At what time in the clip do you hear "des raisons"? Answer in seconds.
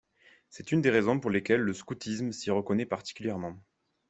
0.81-1.19